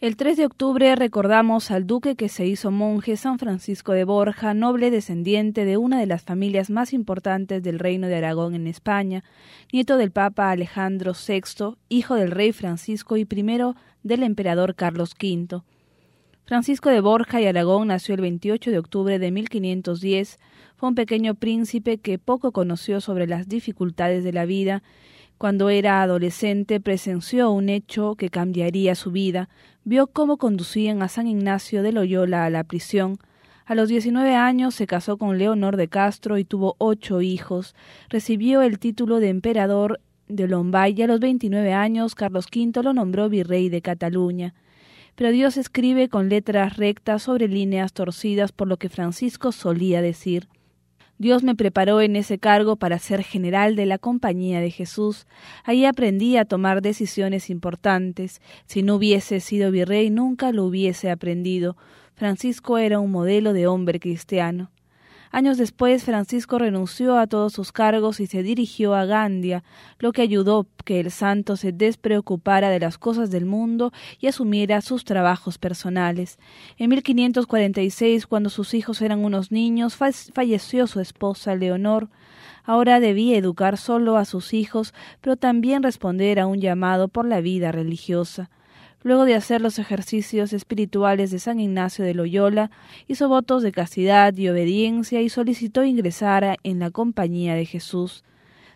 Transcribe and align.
El 0.00 0.16
3 0.16 0.38
de 0.38 0.46
octubre 0.46 0.96
recordamos 0.96 1.70
al 1.70 1.86
duque 1.86 2.16
que 2.16 2.30
se 2.30 2.46
hizo 2.46 2.70
monje 2.70 3.18
San 3.18 3.38
Francisco 3.38 3.92
de 3.92 4.04
Borja, 4.04 4.54
noble 4.54 4.90
descendiente 4.90 5.66
de 5.66 5.76
una 5.76 6.00
de 6.00 6.06
las 6.06 6.22
familias 6.22 6.70
más 6.70 6.94
importantes 6.94 7.62
del 7.62 7.78
reino 7.78 8.06
de 8.06 8.16
Aragón 8.16 8.54
en 8.54 8.66
España, 8.66 9.24
nieto 9.74 9.98
del 9.98 10.10
Papa 10.10 10.50
Alejandro 10.50 11.12
VI, 11.12 11.76
hijo 11.90 12.14
del 12.14 12.30
rey 12.30 12.52
Francisco 12.52 13.18
y 13.18 13.26
primero 13.26 13.76
del 14.02 14.22
emperador 14.22 14.74
Carlos 14.74 15.14
V. 15.22 15.60
Francisco 16.46 16.88
de 16.88 17.00
Borja 17.00 17.42
y 17.42 17.46
Aragón 17.46 17.88
nació 17.88 18.14
el 18.14 18.22
28 18.22 18.70
de 18.70 18.78
octubre 18.78 19.18
de 19.18 19.30
1510. 19.30 20.38
Fue 20.76 20.88
un 20.88 20.94
pequeño 20.94 21.34
príncipe 21.34 21.98
que 21.98 22.18
poco 22.18 22.52
conoció 22.52 23.02
sobre 23.02 23.26
las 23.26 23.48
dificultades 23.48 24.24
de 24.24 24.32
la 24.32 24.46
vida 24.46 24.82
cuando 25.40 25.70
era 25.70 26.02
adolescente 26.02 26.80
presenció 26.80 27.50
un 27.50 27.70
hecho 27.70 28.14
que 28.14 28.28
cambiaría 28.28 28.94
su 28.94 29.10
vida. 29.10 29.48
Vio 29.84 30.06
cómo 30.08 30.36
conducían 30.36 31.00
a 31.02 31.08
San 31.08 31.26
Ignacio 31.26 31.82
de 31.82 31.92
Loyola 31.92 32.44
a 32.44 32.50
la 32.50 32.62
prisión. 32.62 33.16
A 33.64 33.74
los 33.74 33.88
19 33.88 34.34
años 34.34 34.74
se 34.74 34.86
casó 34.86 35.16
con 35.16 35.38
Leonor 35.38 35.78
de 35.78 35.88
Castro 35.88 36.36
y 36.36 36.44
tuvo 36.44 36.74
ocho 36.76 37.22
hijos. 37.22 37.74
Recibió 38.10 38.60
el 38.60 38.78
título 38.78 39.18
de 39.18 39.30
emperador 39.30 40.02
de 40.28 40.46
Lombay 40.46 40.92
y 40.94 41.00
a 41.00 41.06
los 41.06 41.20
29 41.20 41.72
años 41.72 42.14
Carlos 42.14 42.44
V 42.54 42.82
lo 42.82 42.92
nombró 42.92 43.30
virrey 43.30 43.70
de 43.70 43.80
Cataluña. 43.80 44.52
Pero 45.14 45.30
Dios 45.30 45.56
escribe 45.56 46.10
con 46.10 46.28
letras 46.28 46.76
rectas 46.76 47.22
sobre 47.22 47.48
líneas 47.48 47.94
torcidas 47.94 48.52
por 48.52 48.68
lo 48.68 48.76
que 48.76 48.90
Francisco 48.90 49.52
solía 49.52 50.02
decir. 50.02 50.48
Dios 51.20 51.42
me 51.42 51.54
preparó 51.54 52.00
en 52.00 52.16
ese 52.16 52.38
cargo 52.38 52.76
para 52.76 52.98
ser 52.98 53.22
general 53.22 53.76
de 53.76 53.84
la 53.84 53.98
Compañía 53.98 54.62
de 54.62 54.70
Jesús. 54.70 55.26
Ahí 55.64 55.84
aprendí 55.84 56.38
a 56.38 56.46
tomar 56.46 56.80
decisiones 56.80 57.50
importantes. 57.50 58.40
Si 58.64 58.82
no 58.82 58.94
hubiese 58.94 59.40
sido 59.40 59.70
virrey, 59.70 60.08
nunca 60.08 60.50
lo 60.50 60.64
hubiese 60.64 61.10
aprendido. 61.10 61.76
Francisco 62.14 62.78
era 62.78 63.00
un 63.00 63.10
modelo 63.10 63.52
de 63.52 63.66
hombre 63.66 64.00
cristiano. 64.00 64.70
Años 65.32 65.58
después, 65.58 66.02
Francisco 66.04 66.58
renunció 66.58 67.16
a 67.16 67.28
todos 67.28 67.52
sus 67.52 67.70
cargos 67.70 68.18
y 68.18 68.26
se 68.26 68.42
dirigió 68.42 68.96
a 68.96 69.04
Gandia, 69.04 69.62
lo 70.00 70.10
que 70.10 70.22
ayudó 70.22 70.66
que 70.84 70.98
el 70.98 71.12
santo 71.12 71.56
se 71.56 71.70
despreocupara 71.70 72.68
de 72.68 72.80
las 72.80 72.98
cosas 72.98 73.30
del 73.30 73.46
mundo 73.46 73.92
y 74.18 74.26
asumiera 74.26 74.80
sus 74.80 75.04
trabajos 75.04 75.56
personales. 75.56 76.38
En 76.78 76.90
1546, 76.90 78.26
cuando 78.26 78.50
sus 78.50 78.74
hijos 78.74 79.00
eran 79.02 79.24
unos 79.24 79.52
niños, 79.52 79.96
falleció 79.96 80.88
su 80.88 80.98
esposa 80.98 81.54
Leonor. 81.54 82.08
Ahora 82.64 82.98
debía 82.98 83.38
educar 83.38 83.76
solo 83.76 84.16
a 84.16 84.24
sus 84.24 84.52
hijos, 84.52 84.94
pero 85.20 85.36
también 85.36 85.84
responder 85.84 86.40
a 86.40 86.48
un 86.48 86.60
llamado 86.60 87.06
por 87.06 87.24
la 87.24 87.40
vida 87.40 87.70
religiosa. 87.70 88.50
Luego 89.02 89.24
de 89.24 89.34
hacer 89.34 89.62
los 89.62 89.78
ejercicios 89.78 90.52
espirituales 90.52 91.30
de 91.30 91.38
San 91.38 91.58
Ignacio 91.58 92.04
de 92.04 92.12
Loyola, 92.12 92.70
hizo 93.08 93.28
votos 93.28 93.62
de 93.62 93.72
castidad 93.72 94.36
y 94.36 94.48
obediencia 94.48 95.22
y 95.22 95.30
solicitó 95.30 95.84
ingresar 95.84 96.58
en 96.62 96.78
la 96.78 96.90
compañía 96.90 97.54
de 97.54 97.64
Jesús. 97.64 98.24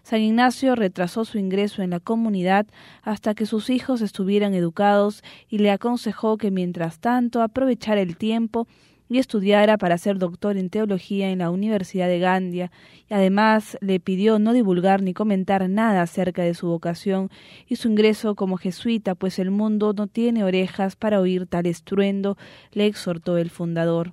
San 0.03 0.21
Ignacio 0.21 0.77
retrasó 0.77 1.25
su 1.25 1.39
ingreso 1.39 1.83
en 1.83 1.91
la 1.91 2.01
comunidad 2.01 2.67
hasta 3.03 3.35
que 3.35 3.47
sus 3.47 3.69
hijos 3.69 4.01
estuvieran 4.01 4.55
educados 4.55 5.23
y 5.49 5.59
le 5.59 5.71
aconsejó 5.71 6.39
que 6.39 6.51
mientras 6.51 7.01
tanto 7.01 7.43
aprovechara 7.43 8.01
el 8.01 8.17
tiempo 8.17 8.67
y 9.09 9.19
estudiara 9.19 9.77
para 9.79 9.99
ser 9.99 10.19
doctor 10.19 10.57
en 10.57 10.71
teología 10.71 11.31
en 11.31 11.39
la 11.39 11.51
Universidad 11.51 12.09
de 12.09 12.19
Gandia, 12.19 12.71
y 13.09 13.15
además 13.15 13.77
le 13.81 14.01
pidió 14.01 14.39
no 14.39 14.53
divulgar 14.53 15.03
ni 15.03 15.15
comentar 15.15 15.69
nada 15.69 16.03
acerca 16.03 16.43
de 16.43 16.55
su 16.55 16.69
vocación 16.69 17.31
y 17.69 17.77
su 17.77 17.89
ingreso 17.89 18.35
como 18.35 18.57
jesuita, 18.57 19.15
pues 19.15 19.39
el 19.39 19.51
mundo 19.51 19.93
no 19.93 20.07
tiene 20.07 20.45
orejas 20.45 20.97
para 20.97 21.21
oír 21.21 21.47
tal 21.47 21.67
estruendo, 21.67 22.37
le 22.73 22.87
exhortó 22.87 23.37
el 23.37 23.51
fundador. 23.51 24.13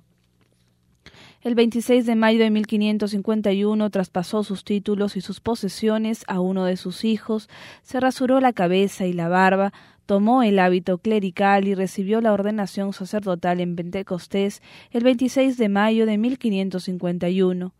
El 1.42 1.56
26 1.56 2.06
de 2.06 2.14
mayo 2.14 2.38
de 2.38 2.50
1551 2.50 3.90
traspasó 3.90 4.44
sus 4.44 4.62
títulos 4.62 5.16
y 5.16 5.20
sus 5.20 5.40
posesiones 5.40 6.24
a 6.28 6.38
uno 6.38 6.64
de 6.64 6.76
sus 6.76 7.04
hijos, 7.04 7.48
se 7.82 7.98
rasuró 7.98 8.38
la 8.38 8.52
cabeza 8.52 9.06
y 9.06 9.12
la 9.12 9.28
barba, 9.28 9.72
tomó 10.12 10.42
el 10.42 10.58
hábito 10.58 10.98
clerical 10.98 11.66
y 11.66 11.74
recibió 11.74 12.20
la 12.20 12.34
ordenación 12.34 12.92
sacerdotal 12.92 13.60
en 13.62 13.76
Pentecostés 13.76 14.60
el 14.90 15.04
26 15.04 15.56
de 15.56 15.70
mayo 15.70 16.04
de 16.04 16.18
1551. 16.18 17.72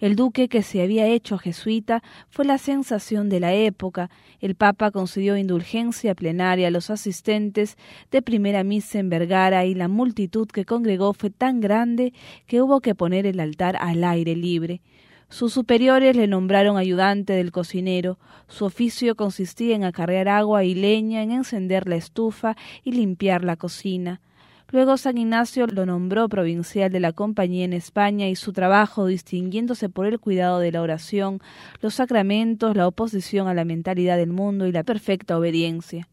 El 0.00 0.16
duque 0.16 0.48
que 0.48 0.64
se 0.64 0.82
había 0.82 1.06
hecho 1.06 1.38
jesuita 1.38 2.02
fue 2.28 2.44
la 2.44 2.58
sensación 2.58 3.28
de 3.28 3.38
la 3.38 3.54
época. 3.54 4.10
El 4.40 4.56
Papa 4.56 4.90
concedió 4.90 5.36
indulgencia 5.36 6.16
plenaria 6.16 6.66
a 6.66 6.72
los 6.72 6.90
asistentes 6.90 7.78
de 8.10 8.20
primera 8.20 8.64
misa 8.64 8.98
en 8.98 9.08
Vergara 9.08 9.64
y 9.64 9.76
la 9.76 9.86
multitud 9.86 10.48
que 10.48 10.64
congregó 10.64 11.12
fue 11.12 11.30
tan 11.30 11.60
grande 11.60 12.12
que 12.48 12.62
hubo 12.62 12.80
que 12.80 12.96
poner 12.96 13.26
el 13.26 13.38
altar 13.38 13.76
al 13.78 14.02
aire 14.02 14.34
libre. 14.34 14.80
Sus 15.28 15.52
superiores 15.52 16.16
le 16.16 16.28
nombraron 16.28 16.76
ayudante 16.76 17.32
del 17.32 17.50
cocinero. 17.50 18.18
Su 18.48 18.64
oficio 18.64 19.16
consistía 19.16 19.74
en 19.74 19.84
acarrear 19.84 20.28
agua 20.28 20.64
y 20.64 20.74
leña, 20.74 21.22
en 21.22 21.32
encender 21.32 21.88
la 21.88 21.96
estufa 21.96 22.56
y 22.84 22.92
limpiar 22.92 23.44
la 23.44 23.56
cocina. 23.56 24.20
Luego 24.70 24.96
San 24.96 25.16
Ignacio 25.16 25.66
lo 25.68 25.86
nombró 25.86 26.28
provincial 26.28 26.90
de 26.90 26.98
la 26.98 27.12
compañía 27.12 27.64
en 27.64 27.72
España 27.72 28.28
y 28.28 28.34
su 28.34 28.52
trabajo, 28.52 29.06
distinguiéndose 29.06 29.88
por 29.88 30.06
el 30.06 30.18
cuidado 30.18 30.58
de 30.58 30.72
la 30.72 30.82
oración, 30.82 31.40
los 31.80 31.94
sacramentos, 31.94 32.76
la 32.76 32.88
oposición 32.88 33.46
a 33.46 33.54
la 33.54 33.64
mentalidad 33.64 34.16
del 34.16 34.32
mundo 34.32 34.66
y 34.66 34.72
la 34.72 34.82
perfecta 34.82 35.38
obediencia. 35.38 36.08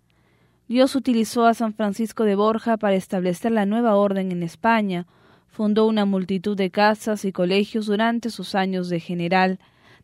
Dios 0.68 0.96
utilizó 0.96 1.46
a 1.46 1.56
San 1.56 1.74
Francisco 1.74 2.26
de 2.26 2.36
Borja 2.36 2.78
para 2.78 2.96
establecer 2.96 3.52
la 3.52 3.66
nueva 3.66 3.96
orden 3.96 4.32
en 4.32 4.44
España, 4.44 5.08
Fundó 5.54 5.86
una 5.86 6.06
multitud 6.06 6.58
de 6.58 6.72
casas 6.72 7.26
y 7.26 7.32
colegios 7.32 7.86
durante 7.86 8.32
sus 8.32 8.56
años 8.56 8.90
de 8.90 9.00
general. 9.00 9.60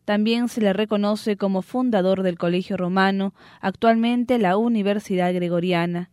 También 0.05 0.47
se 0.47 0.61
le 0.61 0.73
reconoce 0.73 1.37
como 1.37 1.63
fundador 1.63 2.21
del 2.21 2.37
Colegio 2.37 2.77
Romano, 2.77 3.33
actualmente 3.59 4.37
la 4.37 4.57
Universidad 4.57 5.33
Gregoriana. 5.33 6.11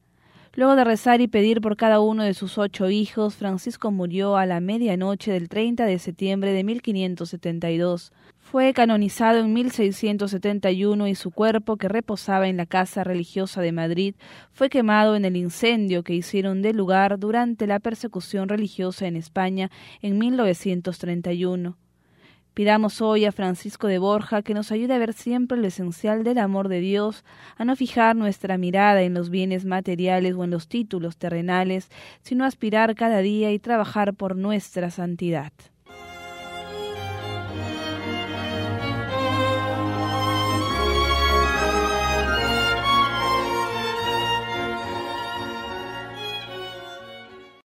Luego 0.56 0.74
de 0.74 0.84
rezar 0.84 1.20
y 1.20 1.28
pedir 1.28 1.60
por 1.60 1.76
cada 1.76 2.00
uno 2.00 2.24
de 2.24 2.32
sus 2.32 2.56
ocho 2.56 2.88
hijos, 2.88 3.34
Francisco 3.34 3.90
murió 3.90 4.38
a 4.38 4.46
la 4.46 4.58
medianoche 4.60 5.30
del 5.30 5.50
30 5.50 5.84
de 5.84 5.98
septiembre 5.98 6.54
de 6.54 6.64
1572. 6.64 8.10
Fue 8.38 8.72
canonizado 8.72 9.40
en 9.40 9.52
1671 9.52 11.08
y 11.08 11.14
su 11.14 11.30
cuerpo, 11.30 11.76
que 11.76 11.90
reposaba 11.90 12.48
en 12.48 12.56
la 12.56 12.64
casa 12.64 13.04
religiosa 13.04 13.60
de 13.60 13.72
Madrid, 13.72 14.14
fue 14.50 14.70
quemado 14.70 15.14
en 15.14 15.26
el 15.26 15.36
incendio 15.36 16.02
que 16.02 16.14
hicieron 16.14 16.62
de 16.62 16.72
lugar 16.72 17.18
durante 17.18 17.66
la 17.66 17.78
persecución 17.78 18.48
religiosa 18.48 19.06
en 19.06 19.16
España 19.16 19.70
en 20.00 20.16
1931. 20.16 21.76
Pidamos 22.56 23.02
hoy 23.02 23.26
a 23.26 23.32
Francisco 23.32 23.86
de 23.86 23.98
Borja 23.98 24.40
que 24.40 24.54
nos 24.54 24.72
ayude 24.72 24.94
a 24.94 24.98
ver 24.98 25.12
siempre 25.12 25.58
lo 25.58 25.66
esencial 25.66 26.24
del 26.24 26.38
amor 26.38 26.70
de 26.70 26.80
Dios, 26.80 27.22
a 27.58 27.66
no 27.66 27.76
fijar 27.76 28.16
nuestra 28.16 28.56
mirada 28.56 29.02
en 29.02 29.12
los 29.12 29.28
bienes 29.28 29.66
materiales 29.66 30.34
o 30.36 30.42
en 30.42 30.52
los 30.52 30.66
títulos 30.66 31.18
terrenales, 31.18 31.90
sino 32.22 32.46
aspirar 32.46 32.94
cada 32.94 33.18
día 33.18 33.52
y 33.52 33.58
trabajar 33.58 34.14
por 34.14 34.36
nuestra 34.36 34.90
santidad. 34.90 35.52